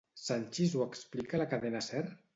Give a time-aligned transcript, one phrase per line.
[0.19, 2.07] Sanchis ho explica a la Cadena Ser?